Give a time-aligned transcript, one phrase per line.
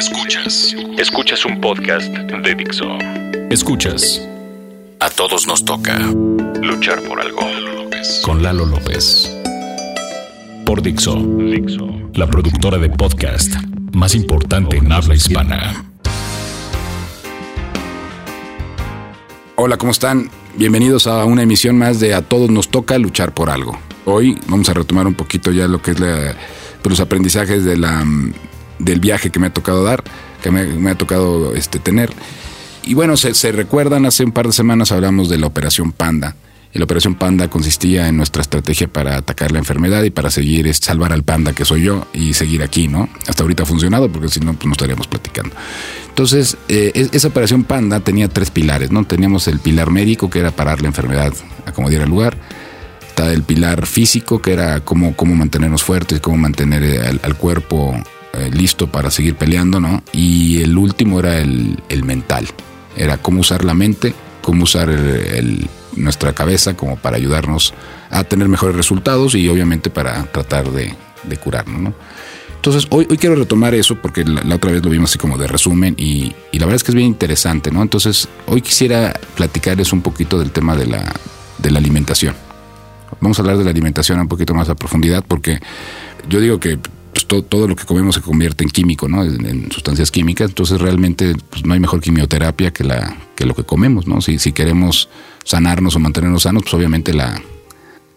[0.00, 0.74] Escuchas.
[0.96, 2.86] Escuchas un podcast de Dixo.
[3.50, 4.26] Escuchas.
[4.98, 5.98] A todos nos toca
[6.62, 7.42] luchar por algo.
[8.22, 9.30] Con Lalo López.
[10.64, 11.16] Por Dixo.
[11.16, 11.86] Dixo.
[12.14, 13.52] La productora de podcast
[13.92, 15.84] más importante en habla hispana.
[19.56, 20.30] Hola, ¿cómo están?
[20.56, 23.78] Bienvenidos a una emisión más de A todos nos toca luchar por algo.
[24.06, 26.34] Hoy vamos a retomar un poquito ya lo que es la,
[26.80, 28.02] pues, los aprendizajes de la,
[28.80, 30.02] del viaje que me ha tocado dar,
[30.42, 32.10] que me, ha tocado este, tener.
[32.84, 36.34] Y bueno, se, se, recuerdan, hace un par de semanas hablamos de la Operación Panda.
[36.72, 40.72] Y la Operación Panda consistía en nuestra estrategia para atacar la enfermedad y para seguir,
[40.74, 43.08] salvar al panda que soy yo y seguir aquí, ¿no?
[43.26, 45.54] Hasta ahorita ha funcionado porque si no, pues no estaríamos platicando.
[46.08, 49.04] Entonces, eh, esa Operación Panda tenía tres pilares, ¿no?
[49.04, 51.32] Teníamos el pilar médico, que era parar la enfermedad
[51.66, 52.36] a como diera lugar.
[53.08, 58.00] Está el pilar físico, que era cómo, cómo mantenernos fuertes, cómo mantener al, al cuerpo
[58.34, 60.02] eh, listo para seguir peleando, ¿no?
[60.12, 62.46] Y el último era el, el mental,
[62.96, 64.88] era cómo usar la mente, cómo usar
[65.96, 67.74] nuestra cabeza como para ayudarnos
[68.10, 71.94] a tener mejores resultados y obviamente para tratar de, de curarnos, ¿no?
[72.56, 75.38] Entonces, hoy, hoy quiero retomar eso porque la, la, otra vez lo vimos así como
[75.38, 77.80] de resumen y, y, la verdad es que es bien interesante, ¿no?
[77.80, 81.10] Entonces, hoy quisiera platicarles un poquito del tema de la,
[81.56, 82.34] de la alimentación.
[83.18, 85.58] Vamos a hablar de la alimentación un poquito más a profundidad porque
[86.28, 86.78] yo digo que
[87.30, 89.22] todo, lo que comemos se convierte en químico, ¿no?
[89.22, 90.50] En, sustancias químicas.
[90.50, 94.20] Entonces realmente pues, no hay mejor quimioterapia que, la, que lo que comemos, ¿no?
[94.20, 95.08] Si, si queremos
[95.44, 97.40] sanarnos o mantenernos sanos, pues obviamente la,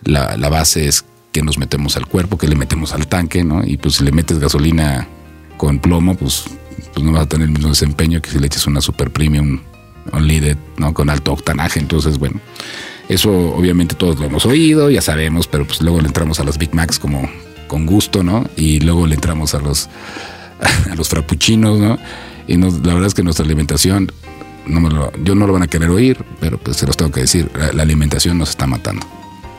[0.04, 3.64] la, base es que nos metemos al cuerpo, que le metemos al tanque, ¿no?
[3.64, 5.08] Y pues si le metes gasolina
[5.58, 6.46] con plomo, pues,
[6.94, 9.60] pues no vas a tener el mismo desempeño que si le echas una super premium
[10.12, 10.94] unleaded, ¿no?
[10.94, 11.80] Con alto octanaje.
[11.80, 12.40] Entonces, bueno,
[13.10, 16.58] eso obviamente todos lo hemos oído, ya sabemos, pero pues luego le entramos a las
[16.58, 17.30] Big Macs como
[17.74, 18.46] con gusto, ¿no?
[18.56, 19.90] Y luego le entramos a los,
[20.92, 21.12] a los
[21.58, 21.98] ¿no?
[22.48, 24.12] Y nos, la verdad es que nuestra alimentación,
[24.68, 27.12] no me lo, yo no lo van a querer oír, pero pues se los tengo
[27.12, 29.08] que decir, la, alimentación nos está matando.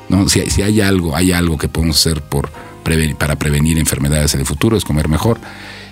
[0.09, 0.29] ¿no?
[0.29, 2.53] Si, si, hay algo, hay algo que podemos hacer por
[3.19, 5.41] para prevenir enfermedades en el futuro, es comer mejor.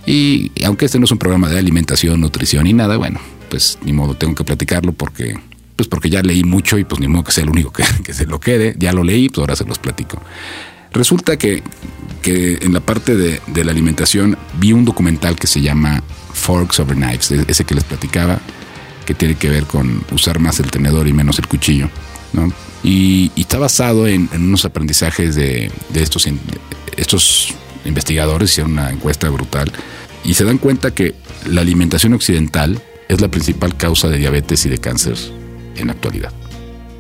[0.06, 3.18] Y, y aunque este no es un programa de alimentación, nutrición y nada, bueno,
[3.50, 5.34] pues ni modo, tengo que platicarlo porque
[5.74, 8.12] pues porque ya leí mucho y pues ni modo que sea el único que, que
[8.12, 10.22] se lo quede, ya lo leí, pues ahora se los platico.
[10.92, 11.62] Resulta que,
[12.20, 16.02] que en la parte de, de, la alimentación vi un documental que se llama
[16.34, 18.40] Forks Over Knives, ese que les platicaba,
[19.06, 21.88] que tiene que ver con usar más el tenedor y menos el cuchillo.
[22.32, 22.52] ¿no?
[22.82, 26.28] Y, está basado en, unos aprendizajes de, de estos,
[26.96, 27.54] estos
[27.84, 29.72] investigadores, hicieron una encuesta brutal
[30.24, 31.14] y se dan cuenta que
[31.46, 35.16] la alimentación occidental es la principal causa de diabetes y de cáncer
[35.76, 36.32] en la actualidad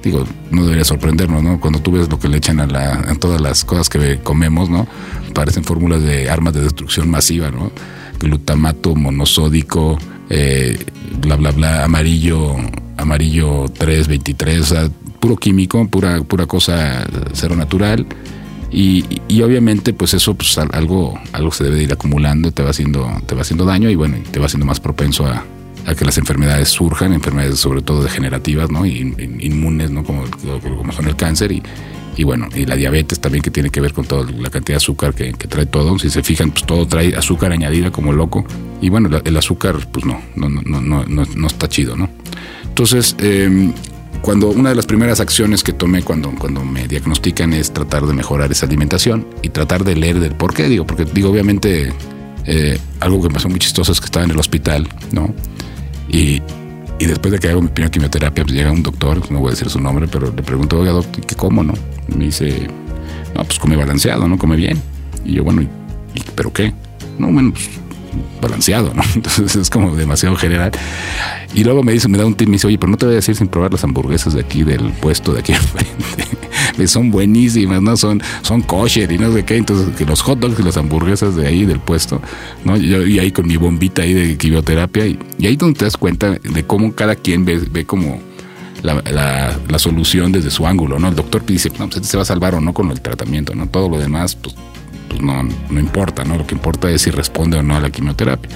[0.02, 1.60] digo, no debería sorprendernos, ¿no?
[1.60, 4.68] Cuando tú ves lo que le echan a, la, a todas las cosas que comemos,
[4.68, 4.86] ¿no?
[5.34, 7.70] Parecen fórmulas de armas de destrucción masiva, ¿no?
[8.18, 9.98] Glutamato monosódico,
[10.28, 10.78] eh,
[11.20, 12.56] bla, bla, bla, amarillo,
[12.96, 14.90] amarillo 323, o sea,
[15.20, 18.06] puro químico, pura, pura cosa cero natural.
[18.70, 22.70] Y, y, obviamente, pues eso, pues algo, algo se debe de ir acumulando, te va
[22.70, 25.44] haciendo, te va haciendo daño y bueno, te va haciendo más propenso a,
[25.86, 28.86] a que las enfermedades surjan, enfermedades sobre todo degenerativas, ¿no?
[28.86, 30.04] Y, inmunes, ¿no?
[30.04, 30.24] Como,
[30.60, 31.62] como son el cáncer y,
[32.16, 34.76] y, bueno, y la diabetes también que tiene que ver con toda la cantidad de
[34.76, 35.98] azúcar que, trae todo.
[35.98, 38.44] Si se fijan, pues todo trae azúcar añadida como loco.
[38.80, 42.08] Y bueno, el azúcar, pues no, no, no, no, no, no está chido, ¿no?
[42.64, 43.72] Entonces, eh,
[44.22, 48.14] cuando una de las primeras acciones que tomé cuando, cuando me diagnostican es tratar de
[48.14, 51.92] mejorar esa alimentación y tratar de leer del por qué, digo, porque digo, obviamente,
[52.46, 55.34] eh, algo que me pasó muy chistoso es que estaba en el hospital, ¿no?
[56.12, 56.42] Y,
[56.98, 59.50] y, después de que hago mi primera quimioterapia, pues llega un doctor, no voy a
[59.52, 61.72] decir su nombre, pero le pregunto, oiga, doctor, ¿qué como, no?
[62.14, 62.68] Me dice,
[63.34, 64.36] no, pues come balanceado, ¿no?
[64.38, 64.80] Come bien.
[65.24, 65.68] Y yo, bueno, ¿y,
[66.34, 66.72] ¿pero qué?
[67.18, 67.70] No, bueno, pues
[68.40, 69.02] balanceado, ¿no?
[69.14, 70.72] Entonces es como demasiado general.
[71.54, 73.14] Y luego me dice, me da un tip, me dice, oye, pero no te voy
[73.14, 76.86] a decir sin probar las hamburguesas de aquí del puesto de aquí enfrente.
[76.86, 77.96] son buenísimas, ¿no?
[77.96, 79.56] Son, son kosher y no sé qué.
[79.56, 82.20] Entonces, que los hot dogs y las hamburguesas de ahí del puesto,
[82.64, 82.76] ¿no?
[82.76, 85.06] Yo, y ahí con mi bombita ahí de quimioterapia.
[85.06, 88.20] Y, y ahí donde te das cuenta de cómo cada quien ve, ve como
[88.82, 91.08] la, la, solución desde su ángulo, ¿no?
[91.08, 93.68] El doctor dice, no, pues se va a salvar o no con el tratamiento, ¿no?
[93.68, 94.54] Todo lo demás, pues
[95.12, 96.38] pues no, no importa, ¿no?
[96.38, 98.50] Lo que importa es si responde o no a la quimioterapia.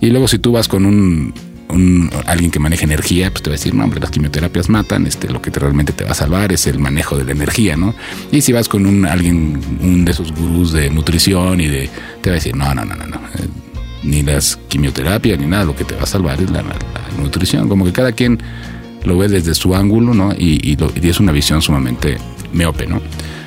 [0.00, 1.34] Y luego si tú vas con un,
[2.26, 5.30] alguien que maneja energía, pues te va a decir, no, hombre, las quimioterapias matan, este,
[5.30, 7.94] lo que te, realmente te va a salvar es el manejo de la energía, ¿no?
[8.30, 11.90] Y si vas con un alguien, un de esos gurús de nutrición y de,
[12.20, 13.16] te va a decir, no, no, no, no, no.
[13.16, 13.48] Eh,
[14.04, 16.62] ni las quimioterapias ni nada, lo que te va a salvar es la,
[17.18, 17.68] nutrición.
[17.68, 18.38] Como que cada quien
[19.04, 20.32] lo ve desde su ángulo, ¿no?
[20.32, 22.18] Y, y, y es una visión sumamente
[22.52, 23.00] miope, ¿no?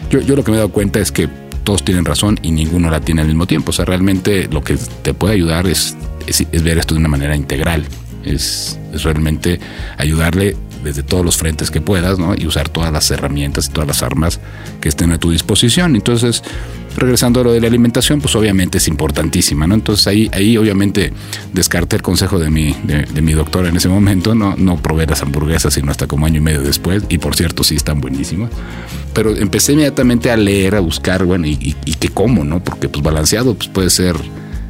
[0.10, 1.30] Yo, yo lo que me he dado cuenta es que
[1.68, 3.72] todos tienen razón y ninguno la tiene al mismo tiempo.
[3.72, 7.36] O sea, realmente lo que te puede ayudar es es, ver esto de una manera
[7.36, 7.86] integral.
[8.24, 9.60] Es, es realmente
[9.98, 10.56] ayudarle
[10.88, 12.34] desde todos los frentes que puedas, ¿no?
[12.36, 14.40] Y usar todas las herramientas y todas las armas
[14.82, 15.96] que estén a tu disposición.
[15.96, 16.44] Entonces,
[16.98, 19.76] regresando a lo de la alimentación, pues obviamente es importantísima, ¿no?
[19.76, 21.14] Entonces ahí, ahí obviamente
[21.54, 25.22] descarté el consejo de mi, de, mi doctor en ese momento, no, no probé las
[25.22, 28.50] hamburguesas sino hasta como año y medio después, y por cierto sí están buenísimas.
[29.14, 32.64] Pero empecé inmediatamente a leer, a buscar, bueno, y, y, qué como, ¿no?
[32.64, 34.16] Porque pues balanceado pues puede ser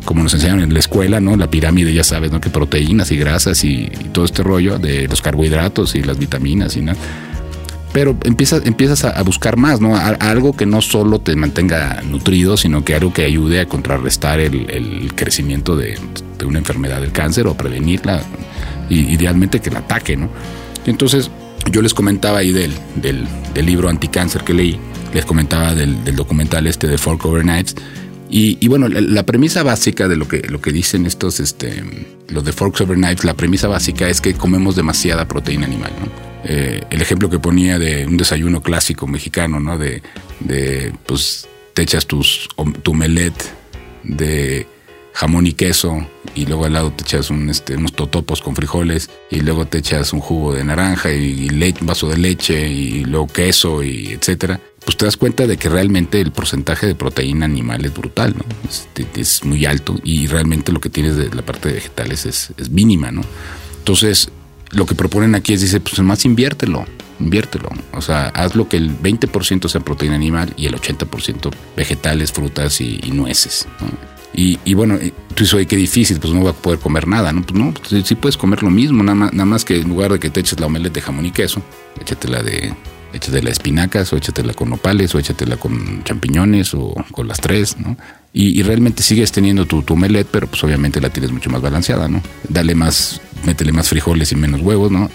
[0.07, 1.35] como nos enseñaron en la escuela, ¿no?
[1.35, 2.39] La pirámide, ya sabes, ¿no?
[2.39, 6.81] Que proteínas y grasas y, todo este rollo de los carbohidratos y las vitaminas y
[6.81, 6.97] nada.
[7.91, 9.97] Pero empiezas, empiezas a, buscar más, ¿no?
[9.97, 15.11] algo que no solo te mantenga nutrido, sino que algo que ayude a contrarrestar el,
[15.13, 15.99] crecimiento de,
[16.45, 18.21] una enfermedad del cáncer o prevenirla,
[18.89, 20.29] y idealmente que la ataque, ¿no?
[20.85, 21.29] Entonces,
[21.69, 24.79] yo les comentaba ahí del, del, del libro anticáncer que leí,
[25.13, 27.75] les comentaba del, del documental este de Fork Overnights,
[28.29, 31.83] y, bueno, la, premisa básica de lo que, lo que dicen estos, este,
[32.27, 36.27] los de Forks Over Knives, la premisa básica es que comemos demasiada proteína animal, ¿no?
[36.43, 39.77] Eh, el ejemplo que ponía de un desayuno clásico mexicano, ¿no?
[39.77, 40.01] De,
[40.39, 42.49] de pues, te echas tus,
[42.83, 43.33] tu melet
[44.03, 44.67] de
[45.13, 49.39] jamón y queso y luego al lado te echas este, unos totopos con frijoles y
[49.39, 53.81] luego te echas un jugo de naranja y, un vaso de leche y luego queso
[53.83, 57.93] y etcétera pues te das cuenta de que realmente el porcentaje de proteína animal es
[57.93, 58.45] brutal, ¿no?
[59.17, 63.11] Es, muy alto y realmente lo que tienes de la parte de vegetales es, mínima,
[63.11, 63.21] ¿no?
[63.79, 64.29] Entonces,
[64.71, 66.85] lo que proponen aquí es, dice, pues más inviértelo,
[67.19, 67.67] inviértelo.
[67.91, 72.79] O sea, haz lo que el 20% sea proteína animal y el 80% vegetales, frutas
[72.79, 73.67] y, nueces,
[74.33, 74.97] Y, bueno,
[75.35, 77.41] tú dices, oye, qué difícil, pues no voy a poder comer nada, ¿no?
[77.41, 80.13] Pues no, pues sí puedes comer lo mismo, nada más, nada más que en lugar
[80.13, 81.61] de que te eches la omelette de jamón y queso,
[81.99, 82.73] échatela de
[83.13, 87.97] échatela espinacas o échatela con nopales o échatela con champiñones o con las tres, ¿no?
[88.33, 92.07] Y, realmente sigues teniendo tu, tu omelette, pero pues obviamente la tienes mucho más balanceada,
[92.07, 92.21] ¿no?
[92.47, 95.09] Dale más, métele más frijoles y menos huevos, ¿no?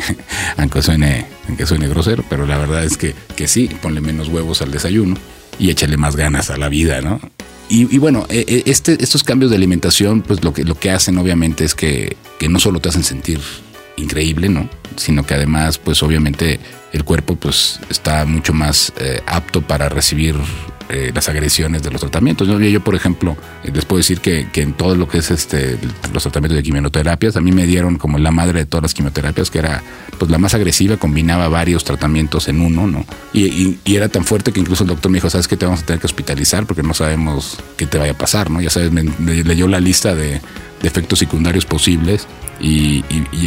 [0.56, 4.62] aunque, suene, aunque suene grosero, pero la verdad es que, que sí, ponle menos huevos
[4.62, 5.16] al desayuno
[5.58, 7.20] y échale más ganas a la vida, ¿no?
[7.68, 11.16] Y, bueno, e, e, este, estos cambios de alimentación, pues lo que, lo que hacen
[11.16, 13.40] obviamente es que, que no solo te hacen sentir
[13.96, 14.68] increíble, ¿no?
[14.96, 16.60] Sino que además, pues obviamente
[16.92, 20.36] el cuerpo pues está mucho más eh, apto para recibir
[20.94, 22.46] eh, las agresiones de los tratamientos.
[22.46, 23.34] Yo, por ejemplo,
[23.64, 25.78] eh, les puedo decir que, en todo lo que es este
[26.12, 29.50] los tratamientos de quimioterapias, a mí me dieron como la madre de todas las quimioterapias,
[29.50, 29.82] que era
[30.18, 33.06] pues la más agresiva, combinaba varios tratamientos en uno, ¿no?
[33.32, 35.56] Y, era tan fuerte que incluso el doctor me dijo, ¿sabes qué?
[35.56, 38.60] Te vamos a tener que hospitalizar porque no sabemos qué te vaya a pasar, ¿no?
[38.60, 39.04] Ya sabes, me,
[39.44, 40.42] leyó la lista de,
[40.82, 42.26] efectos secundarios posibles
[42.60, 43.04] y,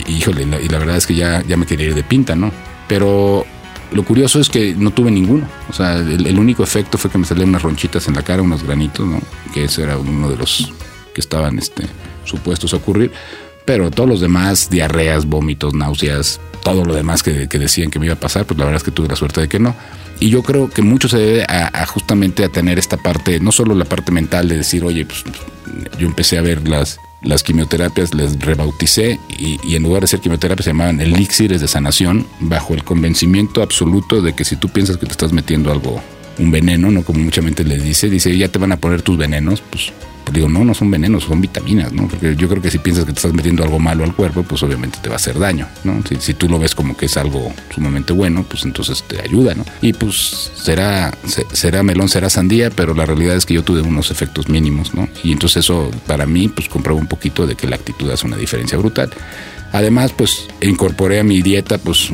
[0.07, 2.51] híjole, y la verdad es que ya, ya me quería ir de pinta, ¿no?
[2.87, 3.45] Pero
[3.91, 5.47] lo curioso es que no tuve ninguno.
[5.69, 8.63] O sea, el, único efecto fue que me salían unas ronchitas en la cara, unos
[8.63, 9.21] granitos, ¿no?
[9.53, 10.73] Que ese era uno de los
[11.13, 11.85] que estaban este,
[12.25, 13.11] supuestos a ocurrir.
[13.63, 18.15] Pero todos los demás, diarreas, vómitos, náuseas, todo lo demás que, decían que me iba
[18.15, 19.75] a pasar, pues la verdad es que tuve la suerte de que no.
[20.19, 23.75] Y yo creo que mucho se debe a, justamente a tener esta parte, no solo
[23.75, 25.23] la parte mental de decir, oye, pues
[25.97, 30.63] yo empecé a ver las, las quimioterapias les rebauticé y, en lugar de ser quimioterapia
[30.63, 35.05] se llamaban elixires de sanación bajo el convencimiento absoluto de que si tú piensas que
[35.05, 36.01] te estás metiendo algo,
[36.37, 39.17] un veneno, no como mucha gente les dice, dice ya te van a poner tus
[39.17, 39.91] venenos, pues
[40.31, 42.07] digo, no, no son venenos, son vitaminas, ¿no?
[42.07, 44.63] Porque yo creo que si piensas que te estás metiendo algo malo al cuerpo, pues
[44.63, 46.01] obviamente te va a hacer daño, ¿no?
[46.19, 49.65] Si, tú lo ves como que es algo sumamente bueno, pues entonces te ayuda, ¿no?
[49.81, 51.15] Y pues será,
[51.53, 55.07] será melón, será sandía, pero la realidad es que yo tuve unos efectos mínimos, ¿no?
[55.23, 58.37] Y entonces eso para mí, pues comprueba un poquito de que la actitud hace una
[58.37, 59.09] diferencia brutal.
[59.71, 62.09] Además, pues incorporé a mi dieta, pues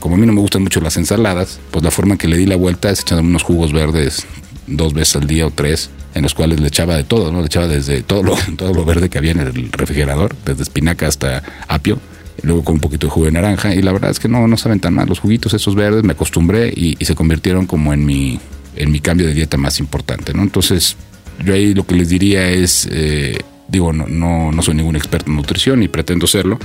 [0.00, 2.46] como a mí no me gustan mucho las ensaladas, pues la forma que le di
[2.46, 4.26] la vuelta es echando unos jugos verdes
[4.66, 7.40] dos veces al día o tres en los cuales le echaba de todo, ¿no?
[7.40, 11.06] Le echaba desde todo lo, todo lo verde que había en el refrigerador, desde espinaca
[11.06, 11.98] hasta apio,
[12.42, 14.56] luego con un poquito de jugo de naranja, y la verdad es que no, no
[14.56, 15.08] saben tan mal.
[15.08, 18.40] Los juguitos esos verdes me acostumbré y, se convirtieron como en mi,
[18.76, 20.42] en mi cambio de dieta más importante, ¿no?
[20.42, 20.96] Entonces,
[21.44, 25.30] yo ahí lo que les diría es, eh, digo, no, no, no soy ningún experto
[25.30, 26.58] en nutrición y pretendo serlo,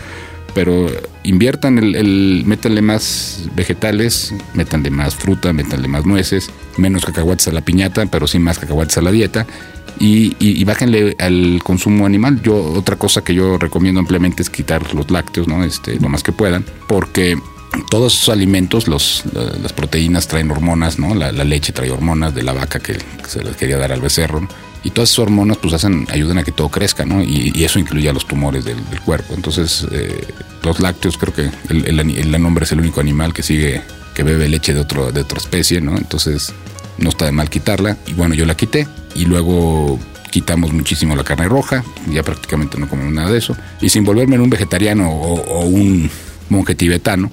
[0.54, 0.88] pero
[1.24, 7.52] inviertan el, el, métanle más vegetales, métanle más fruta, métanle más nueces, menos cacahuates a
[7.52, 9.46] la piñata, pero sí más cacahuates a la dieta.
[10.00, 12.42] Y, bájenle al consumo animal.
[12.42, 15.64] Yo, otra cosa que yo recomiendo ampliamente es quitar los lácteos, ¿no?
[15.64, 17.38] Este, lo más que puedan, porque
[17.90, 21.14] todos esos alimentos, los, las proteínas traen hormonas, ¿no?
[21.14, 24.48] La, leche trae hormonas de la vaca que, se les quería dar al becerro.
[24.84, 27.24] Y todas esas hormonas pues hacen, ayudan a que todo crezca, ¿no?
[27.24, 29.34] Y, eso incluye a los tumores del, cuerpo.
[29.36, 30.28] Entonces, eh,
[30.64, 33.82] los lácteos, creo que el, el, hombre es el único animal que sigue,
[34.16, 35.98] que bebe leche de, otro, de otra especie, ¿no?
[35.98, 36.54] Entonces,
[36.98, 37.98] no está de mal quitarla.
[38.08, 38.88] Y bueno, yo la quité.
[39.14, 40.00] Y luego
[40.32, 43.56] quitamos muchísimo la carne roja, ya prácticamente no comemos nada de eso.
[43.82, 46.10] Y sin volverme en un vegetariano o, un
[46.50, 47.30] monje tibetano,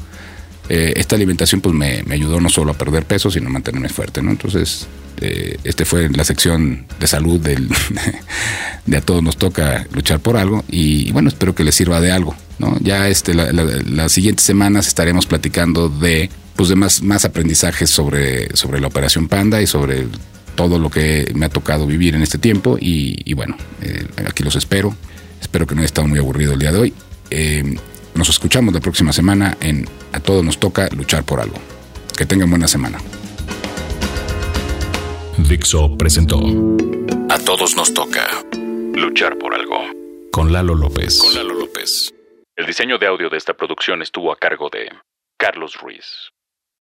[0.69, 4.23] eh, esta alimentación pues me, ayudó no solo a perder peso, sino a mantenerme fuerte,
[4.23, 4.31] ¿no?
[4.31, 4.87] Entonces,
[5.21, 7.69] eh, este fue la sección de salud del,
[8.87, 12.13] de a todos nos toca luchar por algo y, bueno, espero que les sirva de
[12.13, 12.77] algo, ¿no?
[12.81, 18.81] Ya este, las siguientes semanas estaremos platicando de pues de más, más aprendizajes sobre, sobre
[18.81, 20.09] la operación Panda y sobre
[20.57, 24.57] todo lo que me ha tocado vivir en este tiempo y, bueno, eh, aquí los
[24.57, 24.93] espero.
[25.41, 26.95] Espero que no haya estado muy aburrido el día de hoy.
[27.31, 27.77] Eh,
[28.19, 31.57] nos escuchamos la próxima semana en A Todos nos toca luchar por algo.
[32.17, 32.99] Que tengan buena semana.
[35.39, 36.41] Dixo presentó
[37.31, 38.27] A Todos nos toca
[38.95, 39.79] luchar por algo.
[40.33, 41.21] Con Lalo López.
[41.21, 42.13] Con Lalo López.
[42.57, 44.91] El diseño de audio de esta producción estuvo a cargo de
[45.39, 46.33] Carlos Ruiz.